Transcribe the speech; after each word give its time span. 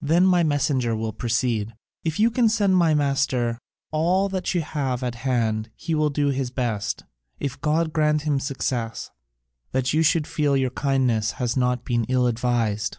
"Then 0.00 0.24
my 0.24 0.44
messenger 0.44 0.94
will 0.94 1.12
proceed, 1.12 1.74
'If 2.04 2.20
you 2.20 2.30
can 2.30 2.48
send 2.48 2.76
my 2.76 2.94
master 2.94 3.58
all 3.90 4.28
that 4.28 4.54
you 4.54 4.60
have 4.60 5.02
at 5.02 5.16
hand 5.26 5.70
he 5.74 5.92
will 5.92 6.08
do 6.08 6.28
his 6.28 6.52
best, 6.52 7.02
if 7.40 7.60
God 7.60 7.92
grant 7.92 8.22
him 8.22 8.38
success, 8.38 9.10
that 9.72 9.92
you 9.92 10.04
should 10.04 10.28
feel 10.28 10.56
your 10.56 10.70
kindness 10.70 11.32
has 11.42 11.56
not 11.56 11.84
been 11.84 12.04
ill 12.04 12.28
advised.' 12.28 12.98